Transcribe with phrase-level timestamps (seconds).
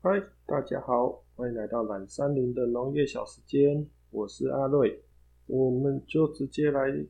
[0.00, 0.10] 嗨，
[0.46, 5.02] 大家好，欢迎来到懒山林的农业小时间，我是阿瑞，
[5.48, 7.04] 我们就直接来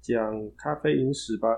[0.00, 1.48] 讲咖啡饮史吧。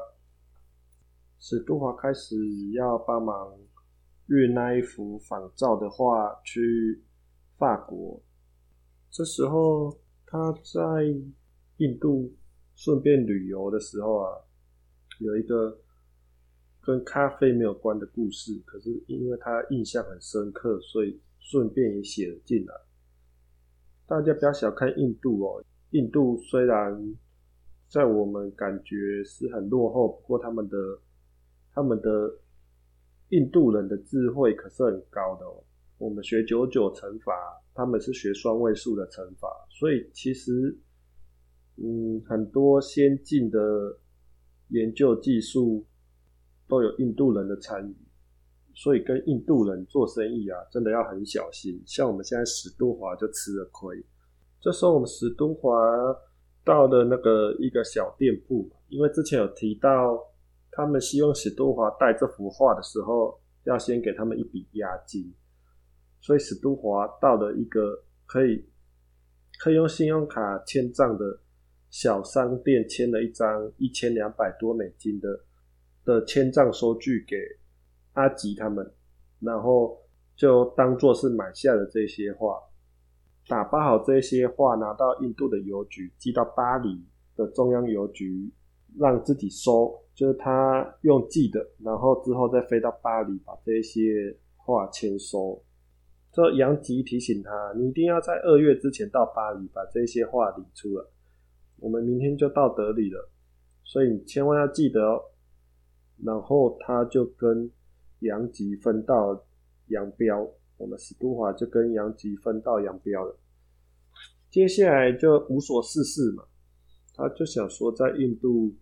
[1.38, 2.34] 史都华开始
[2.70, 3.54] 要帮忙
[4.28, 7.04] 运那一幅仿照的画去
[7.58, 8.18] 法国，
[9.10, 11.04] 这时候他在
[11.76, 12.32] 印度
[12.74, 14.40] 顺便旅游的时候啊，
[15.18, 15.78] 有一个。
[16.84, 22.74] 跟咖啡没有关的故事，可是因为他印象很深刻，所以顺便也写了进来。
[24.04, 27.14] 大家不要小看印度哦，印度虽然
[27.88, 30.76] 在我们感觉是很落后，不过他们的
[31.72, 32.34] 他们的
[33.28, 35.62] 印度人的智慧可是很高的哦。
[35.98, 37.32] 我们学九九乘法，
[37.74, 40.76] 他们是学双位数的乘法，所以其实
[41.76, 43.96] 嗯，很多先进的
[44.70, 45.86] 研究技术。
[46.72, 47.94] 都有印度人的参与，
[48.74, 51.78] 所以跟印度人做生意啊，真的要很小心。
[51.86, 54.02] 像我们现在史都华就吃了亏。
[54.58, 55.70] 这时候我们史都华
[56.64, 60.18] 到了那个一个小店铺，因为之前有提到，
[60.70, 65.30] 他们希望史都华带这幅画的时候，要先给他们一笔押金，
[66.22, 68.64] 所以史都华到了一个可以
[69.58, 71.38] 可以用信用卡签账的
[71.90, 75.38] 小商店，签了一张一千两百多美金的。
[76.04, 77.36] 的签账收据给
[78.14, 78.92] 阿吉他们，
[79.40, 79.98] 然后
[80.36, 82.58] 就当做是买下了这些画，
[83.48, 87.04] 打包好这些画，拿到印度的邮局，寄到巴黎
[87.36, 88.50] 的中央邮局，
[88.98, 95.62] 让自己收，就是他用寄的，然后之后再飞到巴黎把这些画签收。
[96.32, 101.04] 这杨吉提醒他，你一定要在二月之前到巴黎把这些画领出来。
[101.78, 103.30] 我们明天就到德里了，
[103.84, 105.22] 所以你千万要记得哦。
[106.24, 107.68] 然后他就跟
[108.20, 109.44] 杨吉分道
[109.88, 113.36] 扬镳，我们史都华就跟杨吉分道扬镳了。
[114.48, 116.44] 接下来就无所事事嘛，
[117.16, 118.72] 他就想说在印度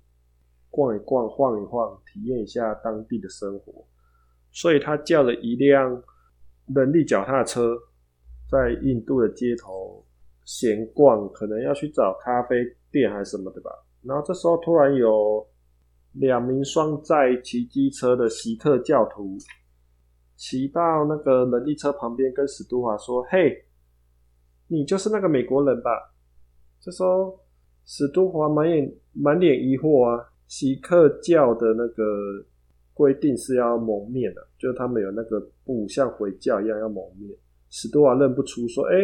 [0.68, 3.86] 逛一逛、晃一晃，体验一下当地的生活，
[4.52, 6.02] 所以他叫了一辆
[6.74, 7.74] 人力脚踏车，
[8.50, 10.04] 在印度的街头
[10.44, 12.56] 闲逛，可能要去找咖啡
[12.90, 13.70] 店还是什么的吧。
[14.02, 15.46] 然后这时候突然有。
[16.12, 19.38] 两名双载骑机车的锡克教徒
[20.36, 23.64] 骑到那个人力车旁边，跟史都华说：“嘿，
[24.66, 25.90] 你就是那个美国人吧？”
[26.80, 27.38] 这时候
[27.84, 30.26] 史都华满眼满脸疑惑啊。
[30.48, 32.44] 锡克教的那个
[32.92, 37.30] 规定是要蒙面的，就是他们有那个布像回教一样要蒙面。
[37.68, 38.96] 史都华认不出，说：“哎，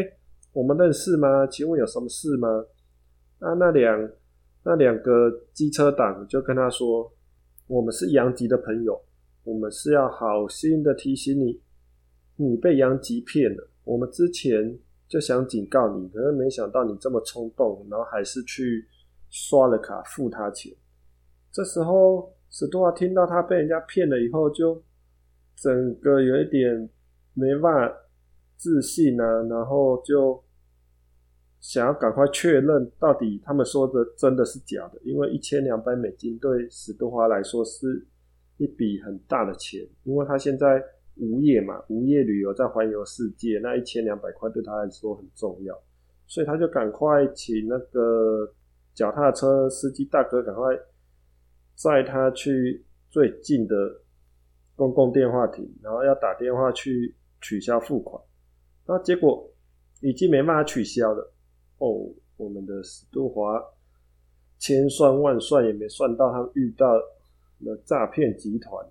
[0.53, 1.47] 我们认识吗？
[1.47, 2.49] 请问有什么事吗？”
[3.39, 4.11] 那，那两。
[4.69, 7.09] 那两个机车党就跟他说
[7.69, 9.01] ：“我们是杨吉的朋友，
[9.45, 11.63] 我们是要好心的提醒你，
[12.35, 13.71] 你被杨吉骗了。
[13.85, 18.85] 我们之前就想警告你，可是没想到你这么冲动，然后还是去
[19.31, 20.75] 刷了卡付他钱。
[21.53, 24.83] 这时候史多华听到他被人家骗了以后，就
[25.55, 26.91] 整个有一点
[27.35, 27.97] 没办法
[28.57, 30.43] 自信啊，然后就。”
[31.67, 38.07] 想要赶快确认到底他们说的真的是假的，因为一千两百美金对史都华来说是
[38.57, 40.81] 一笔很大的钱，因为他现在
[41.17, 45.77] 无业嘛，无业旅游在环游世界，那一千两百块对他来说很重要，
[46.29, 48.49] 所以他就赶快请那个
[48.95, 50.73] 脚踏车司机大哥赶快
[51.75, 53.75] 载他去最近的
[54.77, 58.23] 公共电话亭，然后要打电话去取消付款，
[58.87, 59.53] 那结果
[60.01, 61.33] 已经没办法取消了。
[61.79, 63.63] 哦，我们的史都华
[64.59, 66.95] 千算万算也没算到，他遇到
[67.59, 68.87] 了诈骗集团，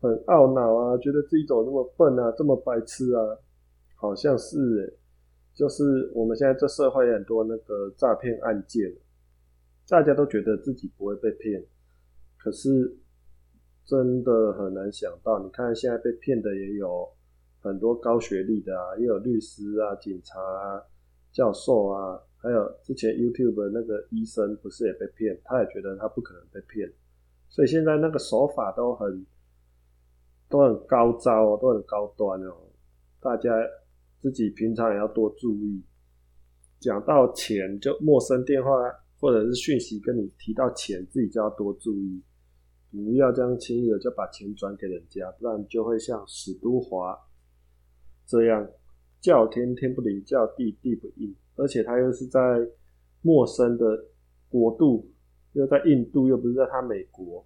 [0.00, 3.38] 很懊恼啊，觉得自己怎么那么笨啊，这么白痴啊，
[3.96, 4.98] 好像是诶，
[5.52, 8.94] 就是我们现在这社会很多那个诈骗案件，
[9.88, 11.64] 大家都觉得自己不会被骗，
[12.38, 12.96] 可是
[13.84, 17.08] 真的很难想到，你看现在被骗的也有
[17.60, 20.80] 很多高学历的啊，也有律师啊，警察啊。
[21.34, 25.36] 教授啊，还有之前 YouTube 的那个医生不是也被骗？
[25.44, 26.90] 他也觉得他不可能被骗，
[27.48, 29.26] 所以现在那个手法都很
[30.48, 32.54] 都很高招哦，都很高端哦。
[33.20, 33.50] 大家
[34.22, 35.82] 自己平常也要多注意。
[36.78, 38.70] 讲到钱，就陌生电话
[39.18, 42.22] 或者是讯息跟你提到钱，自己就要多注意，
[42.92, 47.18] 不要这样轻易的就把钱转给人家，不然就会像史都华
[48.24, 48.68] 这样。
[49.24, 52.38] 叫天天不灵，叫地地不应，而且他又是在
[53.22, 54.04] 陌生的
[54.50, 55.10] 国度，
[55.54, 57.42] 又在印度，又不是在他美国。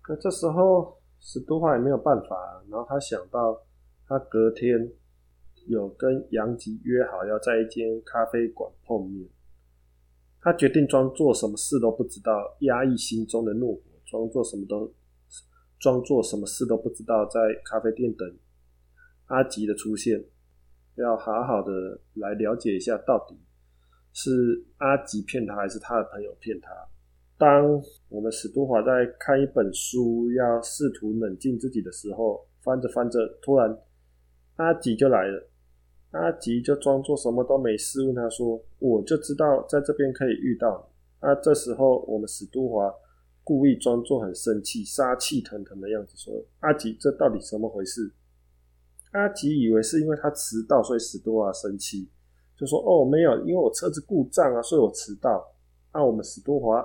[0.00, 3.60] 可这时候史都华也没有办法，然后他想到
[4.06, 4.88] 他隔天
[5.66, 9.28] 有跟杨吉约好要在一间咖啡馆碰面。
[10.40, 14.94] 他决定装作什么事都不知道，压抑心中的怒火，装作什么都
[15.80, 18.32] 装作什么事都不知道，在咖啡店等
[19.26, 20.24] 阿吉的出现，
[20.96, 23.36] 要好好的来了解一下，到底
[24.12, 26.70] 是阿吉骗他，还是他的朋友骗他。
[27.36, 33.76] 当我们史都华在看一本书，要试图冷静自己的时候，翻着翻着，突然
[34.56, 35.48] 阿吉就来了。
[36.12, 40.94] 阿吉就装作什么都没事，问他说：“我就知道在这边可以遇到你。”
[41.26, 42.94] 那这时候，我们史都华
[43.42, 48.08] 故意装作很生气、杀气腾腾的样子说：“阿吉，这到底怎么回事？”
[49.14, 52.10] 阿吉以为是因为他迟到，所以史多华生气，
[52.56, 55.54] 就说：“哦，没有，因为我车子故障啊，所以我迟到。”
[55.94, 56.84] 那我们史多华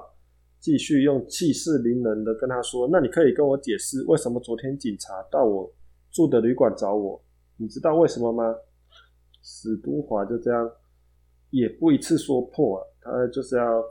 [0.59, 5.73] 继续用气势凌人的跟他说：“那你可以跟我解释，为什么昨天警察到我
[6.11, 7.19] 住的旅馆找我？
[7.57, 8.55] 你知道为什么吗？”
[9.41, 10.71] 史都华就这样，
[11.49, 13.83] 也不一次说破啊，他就是要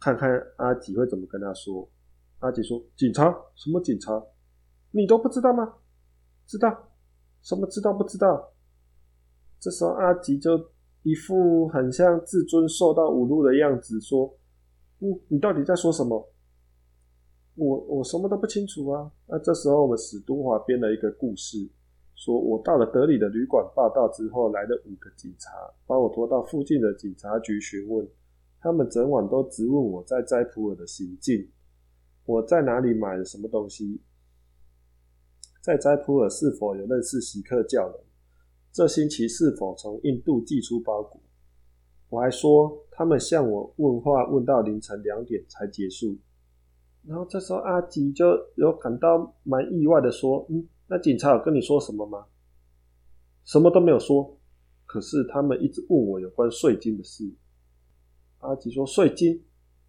[0.00, 1.86] 看看阿吉会怎么跟他说。
[2.38, 3.30] 阿吉说：“警察？
[3.54, 4.24] 什么警察？
[4.92, 5.74] 你都不知道吗？
[6.46, 6.88] 知道？
[7.46, 8.52] 什么知道不知道？”
[9.60, 10.58] 这时候阿吉就
[11.04, 14.36] 一副很像自尊受到侮辱的样子，说
[14.98, 16.28] ：“嗯，你到底在说什么？
[17.54, 21.70] 我我什么都不清楚啊。”那这时候我们史都华编了一个故事。
[22.16, 25.52] 说我到了德里的旅馆报道之后，来了五个警察，
[25.86, 28.08] 把我拖到附近的警察局询问。
[28.58, 31.46] 他们整晚都质问我在斋普尔的行径，
[32.24, 34.00] 我在哪里买了什么东西，
[35.66, 38.00] 在斋普尔是否有认识席克教人，
[38.70, 41.20] 这星期是否从印度寄出包裹。
[42.08, 46.16] 我还说他们向我问话问到凌晨两点才结束。
[47.02, 52.24] 然后这时候阿吉就有感到蛮意外的说：“嗯。”那警察有跟你说什么吗？
[53.42, 54.38] 什么都没有说。
[54.84, 57.28] 可是他们一直问我有关税金的事。
[58.38, 59.42] 阿吉说税金。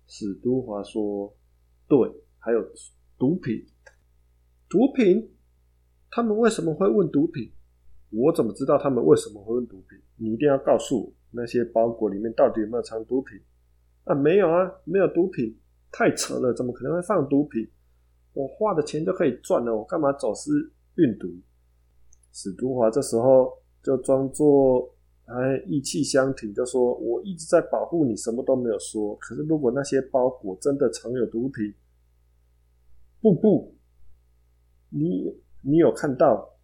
[0.07, 1.31] 史都华说
[1.87, 2.67] 对，还有
[3.19, 3.63] 毒品。
[4.67, 5.36] 毒品？
[6.17, 7.47] 他们为什么会问毒品？
[8.09, 9.99] 我怎么知道他们为什么会问毒品？
[10.15, 13.39] 你一定要告诉我，那些包裹里面到底有没有藏毒品？
[14.05, 15.55] 啊，没有啊，没有毒品。
[15.91, 17.69] 太扯了，怎么可能会放毒品？
[18.33, 20.71] 我花的钱就可以赚了，我干嘛走私？
[20.95, 21.27] 运毒，
[22.33, 23.53] 史都华这时候
[23.83, 24.91] 就装作
[25.23, 29.15] 还意气相挺，就说：“我一直在保护你，什么都没有说。
[29.17, 31.71] 可是如果那些包裹真的藏有毒品，
[33.21, 33.75] 不不，
[34.89, 35.31] 你
[35.69, 36.57] 你有看到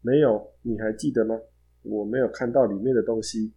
[0.00, 0.52] 没有？
[0.62, 1.36] 你还记得吗？
[1.82, 3.52] 我没有看到里面的东西。”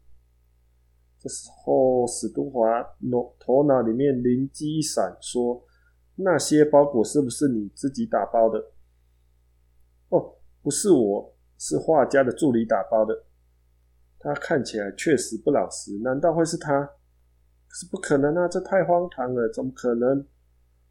[1.20, 5.64] 这时候史都华脑头脑里面灵机一闪，说
[6.18, 8.72] ：“那些包裹是不是你自己打包的？”
[10.10, 13.26] 哦，不是我，是画家的助理打包的。
[14.18, 16.90] 他看起来确实不老实，难道会是他？
[17.70, 20.26] 是不可能啊，这太荒唐了，怎么可能？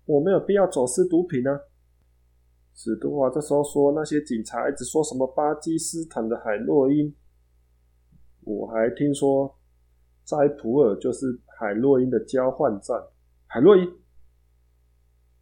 [0.05, 1.61] 我没有必要走私毒品啊。
[2.81, 7.13] 史都华这时候说，那些警察一直说什么巴基斯坦的海洛因，
[8.43, 9.53] 我还听说
[10.25, 11.27] 斋普尔就是
[11.59, 12.97] 海洛因的交换站。
[13.49, 13.93] 海洛因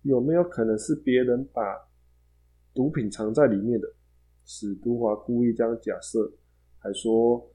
[0.01, 1.61] 有没有可能是别人把？
[2.73, 3.87] 毒品藏在里面的，
[4.47, 6.31] 史都华故意这样假设，
[6.79, 7.47] 还说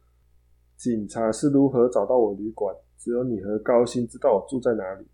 [0.77, 5.07] 警察是如何找到我旅馆，只有你和高薪知道我住在哪里。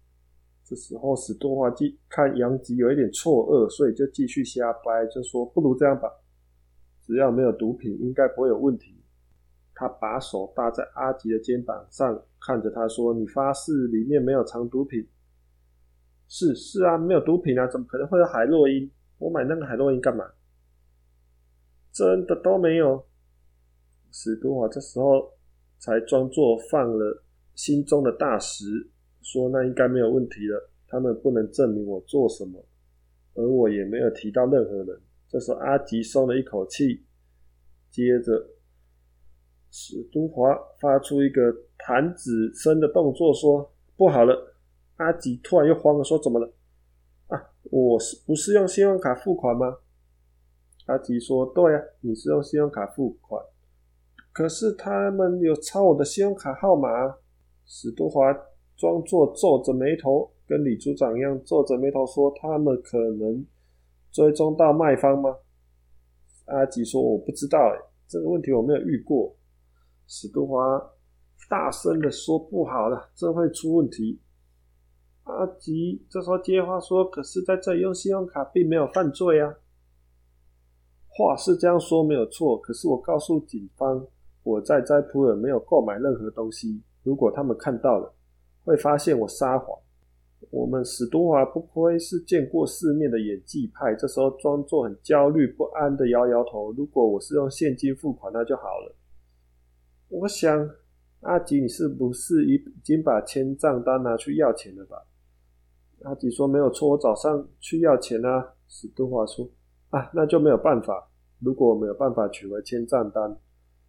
[0.67, 6.11] 这时候史都华继看杨吉有一点错愕，所以就继续瞎掰，就说不如这样吧，
[7.01, 8.93] 只要没有毒品，应该不会有问题。
[9.73, 15.07] 他把手搭在阿吉的肩膀上，看着他说：“你发誓里面没有藏毒品
[16.27, 20.25] ？”“是是啊，没有毒品啊，怎么可能会有海洛因？”我买那个海洛因干嘛？
[21.93, 23.05] 真的都没有。
[24.11, 25.31] 史都华这时候
[25.79, 27.23] 才装作放了
[27.55, 28.89] 心中的大石，
[29.21, 30.69] 说那应该没有问题了。
[30.87, 32.63] 他们不能证明我做什么，
[33.33, 35.01] 而我也没有提到任何人。
[35.27, 37.03] 这时候阿吉松了一口气，
[37.89, 38.47] 接着
[39.69, 44.55] 史都华发出一个弹指声的动作，说：“不好了！”
[44.95, 46.53] 阿吉突然又慌了，说：“怎么了？”
[47.27, 47.37] 啊
[47.69, 49.79] 我是不是用信用卡付款吗？
[50.85, 53.43] 阿吉说：“对呀，你是用信用卡付款。
[54.31, 56.87] 可是他们有抄我的信用卡号码。”
[57.69, 58.33] 史都华
[58.77, 63.45] 装作皱着眉头，跟李组长一样皱着眉头说：“他们可能
[64.11, 65.35] 追踪到卖方吗？”
[66.45, 69.35] 阿吉说：“我不知道，哎，这个问题我没有遇过。”
[70.07, 70.63] 史都华
[71.49, 74.21] 大声的说：“不好了，这会出问题。”
[75.25, 79.53] 阿吉这时候接话说：“可是在这里用信用卡并没有犯罪啊！”
[81.09, 84.07] 话是这样说没有错，可是我告诉警方，
[84.43, 86.81] 我在斋普尔没有购买任何东西。
[87.03, 88.13] 如果他们看到了，
[88.67, 89.79] 会发现我撒谎。
[90.49, 96.73] 我们史都华不愧是见过世面的演技派，这时候装作很焦虑不安的摇摇头。
[96.73, 98.95] 如果我是用现金付款，那就好了。
[100.09, 100.69] 我想，
[101.21, 104.97] 阿吉，你是不是已经把签账单拿去要钱了吧？
[106.03, 108.53] 阿吉说没有错，我早上去要钱啊。
[108.67, 109.49] 史都华说
[109.91, 111.09] 啊，那就没有办法。
[111.39, 113.37] 如果我没有办法取回签账单，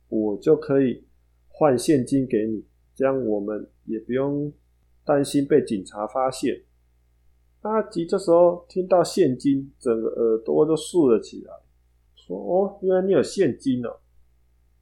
[0.09, 1.05] 我就可以
[1.49, 4.53] 换现金给你，这样我们也不用。
[5.09, 6.63] 担心被警察发现，
[7.63, 11.55] 阿吉这时候听到现金，整个耳朵都竖了起来，
[12.15, 13.97] 说：“哦，原来你有现金哦。”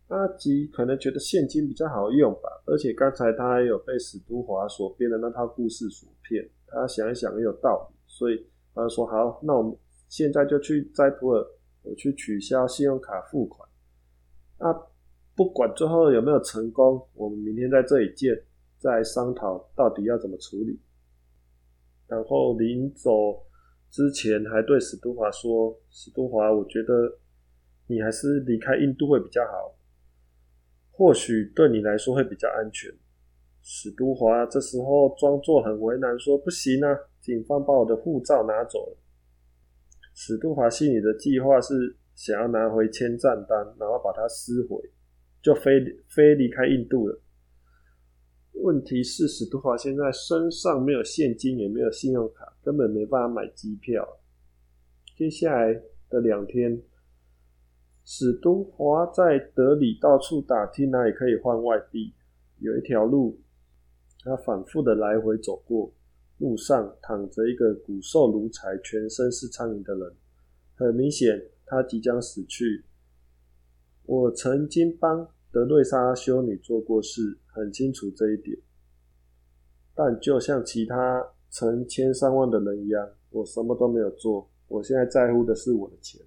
[0.08, 9.76] 阿吉可能觉得现金比较好用吧，而且刚才他还有被史都华所编的那套故事所骗，他想一想也有道理，所以他说：“好，那我们
[10.08, 11.46] 现在就去斋普尔，
[11.84, 13.68] 我去取消信用卡付款。
[14.58, 14.72] 那
[15.36, 18.36] 不管最后有没有成功，我们明天在这里见。”
[18.86, 20.78] 再商讨到底要怎么处理，
[22.06, 23.10] 然后临走
[23.90, 27.18] 之前还对史都华说：“史都华，我觉得
[27.88, 29.76] 你还是离开印度会比较好，
[30.92, 32.88] 或许对你来说会比较安全。”
[33.60, 38.96] 史都华这时候装作很为难，说：“不行啊，警方把我的护照拿走了。”
[40.14, 44.80] 史都华心里的计划是想要拿回签账单，然后把它撕毁，
[45.42, 47.20] 就飞飞离开印度了。
[48.62, 54.18] 问题是史都华现在身上没有现金，也没有信用卡，根本没办法买机票。
[55.16, 56.82] 接下来的两天，
[58.04, 62.14] 史都华在德里到处打听哪里可以换外币。
[62.58, 63.38] 有一条路，
[64.24, 65.92] 他反复的来回走过，
[66.38, 70.14] 路上躺着一个骨瘦如柴、全身是苍蝇的人，
[70.74, 72.84] 很明显他即将死去。
[74.04, 75.28] 我曾经帮。
[75.56, 78.54] 德瑞莎修女做过事，很清楚这一点。
[79.94, 84.46] 但就像其他成千上万的人一样，我什么都没有做。
[84.68, 86.20] 我现在在乎的是我的钱。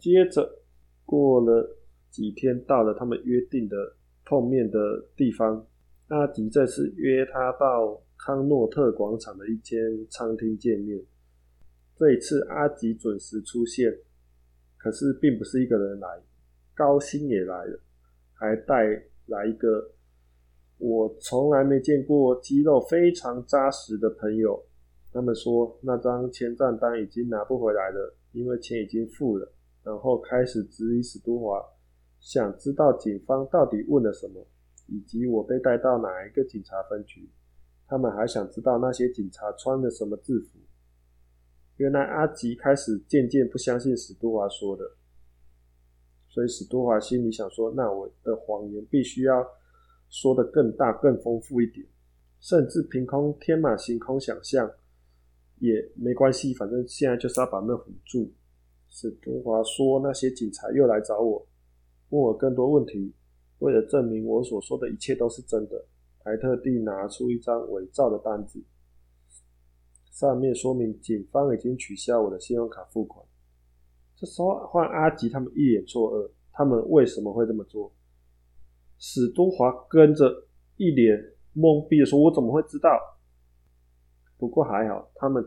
[0.00, 0.60] 接着
[1.04, 1.78] 过了
[2.10, 3.76] 几天，到了他们约定的
[4.24, 5.64] 碰面的地方，
[6.08, 9.78] 阿迪这次约他到康诺特广场的一间
[10.10, 11.00] 餐厅见面。
[11.94, 13.96] 这一次阿吉准时出现，
[14.78, 16.08] 可是并不是一个人来，
[16.74, 17.78] 高薪也来了。
[18.38, 18.84] 还带
[19.26, 19.90] 来一个
[20.78, 24.64] 我从来没见过肌肉非常扎实的朋友。
[25.12, 29.52] 他们说那张签账单已经拿不回来了，因为钱已经付了。
[29.82, 31.64] 然后开始质疑史都华，
[32.20, 34.46] 想知道警方到底问了什么，
[34.86, 37.28] 以及我被带到哪一个警察分局。
[37.86, 40.58] 他们还想知道那些警察穿的什么制服。
[41.78, 44.84] 原来阿吉开始渐渐不相信史都华说的。
[46.38, 49.44] 所以史多华心里想说：“那我的谎言必须要
[50.08, 51.84] 说的更大、更丰富一点，
[52.38, 54.70] 甚至凭空天马行空想象
[55.58, 58.30] 也没关系，反正现在就是要把那唬住。”
[58.88, 61.44] 史多华说：“那些警察又来找我，
[62.10, 63.12] 问我更多问题，
[63.58, 65.86] 为了证明我所说的一切都是真的，
[66.22, 68.62] 还特地拿出一张伪造的单子，
[70.12, 73.26] 上面说明警方已经取消我的信用卡付款。”
[74.20, 77.92] 这时候换阿吉他们一脸错愕，他们为什么会这么做？
[78.98, 81.16] 史都华跟着一脸
[81.54, 82.90] 懵逼的说：“我怎么会知道？”
[84.36, 85.44] 不过还好，他们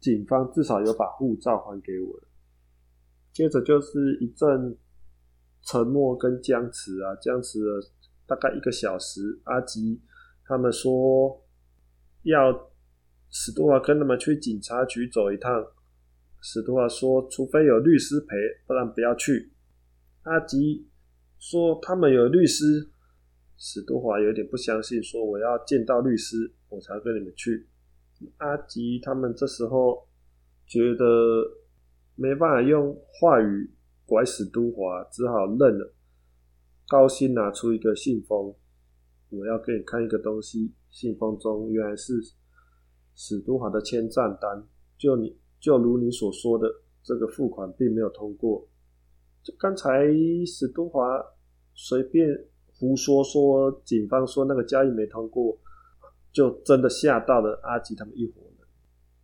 [0.00, 2.28] 警方至少有把护照还给我了。
[3.32, 4.76] 接着就是一阵
[5.62, 7.82] 沉默跟僵持啊，僵持了
[8.26, 9.40] 大概一个小时。
[9.44, 10.02] 阿吉
[10.44, 11.42] 他们说
[12.24, 12.70] 要
[13.30, 15.50] 史都华跟他们去警察局走一趟。
[16.46, 18.36] 史都华说：“除非有律师陪，
[18.66, 19.50] 不然不要去。”
[20.24, 20.86] 阿吉
[21.38, 22.90] 说：“他们有律师。”
[23.56, 27.66] 史都华有点不相信，说：“我要见到律师，我才跟你们去。”
[28.36, 30.06] 阿吉他们这时候
[30.66, 31.06] 觉得
[32.14, 33.70] 没办法用话语
[34.04, 35.94] 拐史都华，只好认了。
[36.86, 38.54] 高薪拿出一个信封
[39.32, 42.12] ：“我要给你看一个东西。”信封中原来是
[43.14, 45.38] 史都华的签账单，就你。
[45.64, 46.68] 就如你所说的，
[47.02, 48.68] 这个付款并没有通过。
[49.42, 50.04] 就刚才
[50.46, 51.18] 史都华
[51.72, 52.28] 随便
[52.66, 55.58] 胡说说，警方说那个交易没通过，
[56.30, 58.68] 就真的吓到了阿吉他们一伙人，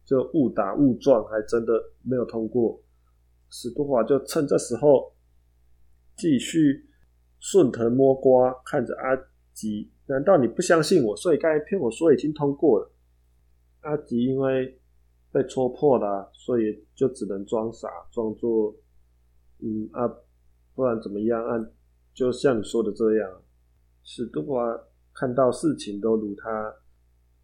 [0.07, 2.83] 就误打误撞，还真的没有通过。
[3.51, 5.13] 史都华就趁这时候
[6.17, 6.87] 继续
[7.39, 9.15] 顺藤摸瓜，看着阿
[9.53, 9.91] 吉。
[10.07, 11.15] 难道你不相信我？
[11.15, 12.91] 所以刚才骗我说已经通过了。
[13.83, 14.80] 阿吉因为。
[15.33, 18.75] 被戳破了，所以就只能装傻，装作
[19.61, 20.09] 嗯啊，
[20.75, 21.45] 不然怎么样？
[21.45, 21.67] 啊
[22.13, 23.43] 就像你说的这样，
[24.03, 24.77] 史都华
[25.15, 26.75] 看到事情都如他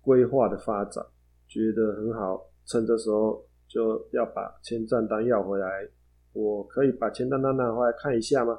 [0.00, 1.06] 规划的发展，
[1.46, 5.88] 觉得很好，趁这时候就要把签账单要回来。
[6.32, 8.58] 我可以把签账单拿回来看一下吗？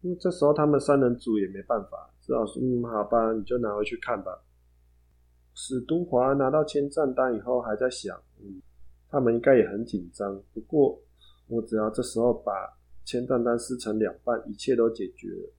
[0.00, 4.42] 因为这时候他们三人组也没办法，只好说嗯，好吧，你就拿回去看吧。
[5.60, 8.62] 史都华拿到签账单以后，还在想，嗯，
[9.08, 10.40] 他们应该也很紧张。
[10.54, 11.02] 不过，
[11.48, 12.52] 我只要这时候把
[13.04, 15.52] 签账单撕成两半，一切都解决了。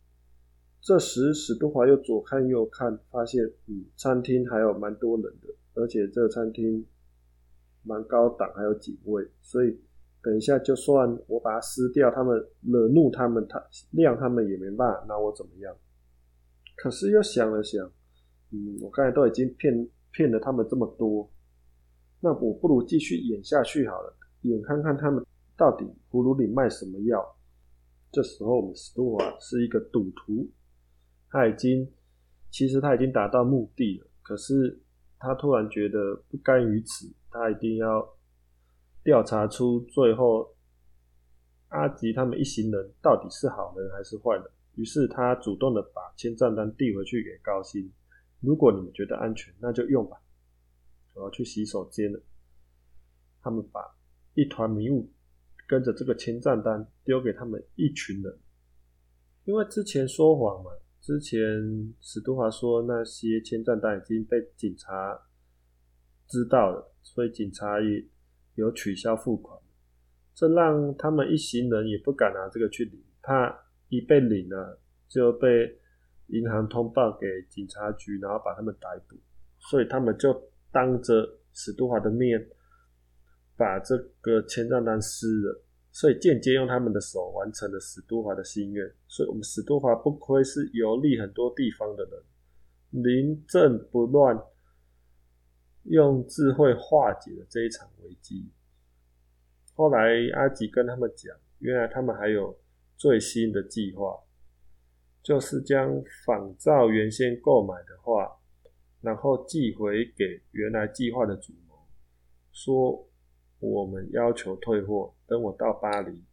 [0.80, 6.86] 这时，史都华又左看右看，发现，嗯，餐厅还有蛮多人的，而且这个餐厅
[7.84, 9.78] 蛮高档，还有警卫，所以
[10.24, 15.76] 等一下就算我把它撕掉，他们惹怒他们，他谅他们也没办法拿我怎么样。
[16.78, 17.92] 可是又想了想。
[18.52, 21.30] 嗯，我刚才都已经骗骗了他们这么多，
[22.20, 25.24] 那我不如继续演下去好了，演看看他们
[25.56, 27.24] 到底葫芦里卖什么药。
[28.12, 30.50] 这时候我们史都华是一个赌徒，
[31.30, 31.88] 他已经
[32.50, 34.82] 其实他已经达到目的了，可是
[35.20, 38.18] 他突然觉得不甘于此，他一定要
[39.04, 40.56] 调查出最后
[41.68, 44.44] 阿吉他们一行人到底是好人还是坏人。
[44.74, 47.88] 于是他主动的把签账单递回去给高鑫。
[48.42, 50.18] 如果你们觉得安全，那就用吧。
[51.14, 52.22] 我要去洗手间了。
[53.42, 53.82] 他们把
[54.34, 55.12] 一团迷雾
[55.68, 58.38] 跟着这个签账单丢给他们一群人，
[59.44, 60.72] 因为之前说谎嘛。
[61.02, 61.40] 之前
[62.00, 65.20] 史都华说那些签账单已经被警察
[66.28, 68.06] 知道了，所以警察也
[68.56, 69.60] 有取消付款。
[70.34, 73.54] 这让他们一行人也不敢拿这个去领，怕
[73.90, 74.80] 一被领了
[75.10, 75.78] 就被。
[76.30, 79.18] 银行通报给警察局，然后把他们逮捕，
[79.60, 82.48] 所以他们就当着史都华的面
[83.58, 88.90] 把这个签账单撕了，所以间接用他们的手完成了史都华的心愿。
[89.08, 94.40] 所以，我们史都华不愧是游历很多地方的人，临阵不乱，
[95.84, 98.50] 用智慧化解了这一场危机。
[99.74, 102.58] 后来阿吉跟他们讲，原来他们还有
[102.96, 104.16] 最新的计划。
[105.22, 108.40] 就是将仿照原先购买的画，
[109.02, 111.76] 然后寄回给原来计划的主谋，
[112.52, 113.08] 说
[113.60, 116.24] 我们要求退货，等我到巴黎，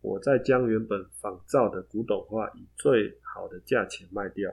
[0.00, 4.52] 我再将原本仿照的古董画以最好的价钱卖掉。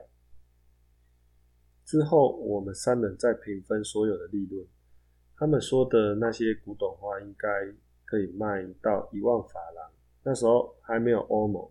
[1.84, 4.66] 之后我们三人再平分所有的利润。
[5.36, 7.48] 他们说的那些古董画应该
[8.06, 9.92] 可以卖到一万法郎，
[10.24, 11.70] 那时候还没有欧盟。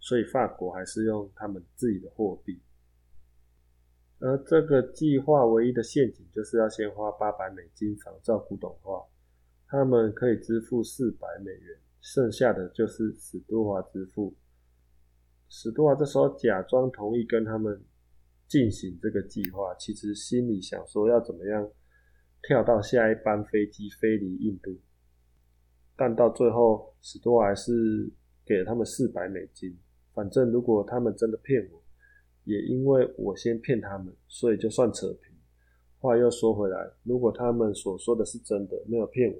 [0.00, 2.60] 所以法国还是用他们自己的货币，
[4.20, 9.04] 而这个计划唯一的陷阱就是要先花八百美金仿造古董画，
[9.66, 14.34] 他们可以支付四百美元，剩下的就是史都华支付。
[15.48, 17.84] 史都华这时候假装同意跟他们
[18.46, 21.70] 进行这个计划，其实心里想说要怎么样
[22.42, 24.78] 跳到下一班飞机飞离印度，
[25.96, 28.10] 但到最后史都华还是
[28.46, 29.76] 给了他们四百美金。
[30.18, 31.80] 反正如果他们真的骗我，
[32.42, 35.32] 也因为我先骗他们，所以就算扯平。
[36.00, 39.38] 话又说回来，如果他们所说的是真的，没有骗我，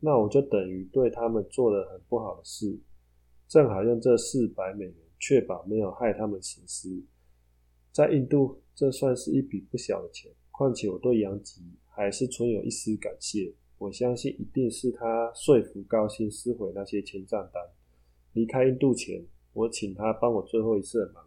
[0.00, 2.76] 那我就等于对他们做了很不好的事。
[3.46, 6.88] 正好用这四百美元确保没有害他们损失。
[7.92, 10.28] 在印度，这算是一笔不小的钱。
[10.50, 13.54] 况且我对杨吉还是存有一丝感谢。
[13.78, 17.62] 我相信一定是他说服高薪撕毁那些签账单。
[18.32, 19.24] 离开印度前。
[19.52, 21.24] 我请他帮我最后一次的忙。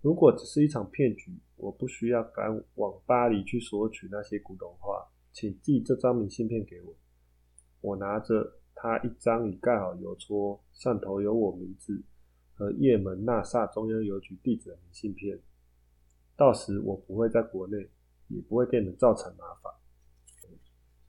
[0.00, 5.08] 如果只是一场骗局，我不需要赶往巴黎去索取那些古董画。
[5.32, 6.94] 请寄这张明信片给我。
[7.80, 12.02] 我拿着他一张已盖好邮戳，上头有我名字
[12.54, 15.40] 和叶门纳萨中央邮局地址的明信片。
[16.36, 17.88] 到时我不会在国内，
[18.28, 19.72] 也不会给你们造成麻烦。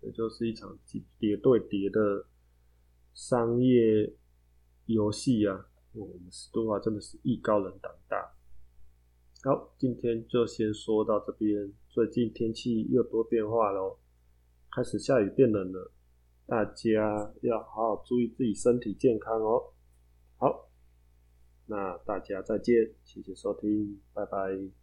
[0.01, 0.77] 这就是一场
[1.17, 2.25] 叠对叠的
[3.13, 4.13] 商业
[4.85, 5.67] 游戏啊！
[5.93, 8.33] 我们石东华真的是艺高人胆大。
[9.43, 11.71] 好，今天就先说到这边。
[11.89, 13.97] 最近天气又多变化喽，
[14.71, 15.91] 开始下雨变冷了，
[16.47, 19.73] 大家要好好注意自己身体健康哦。
[20.37, 20.69] 好，
[21.67, 24.82] 那大家再见，谢谢收听，拜拜。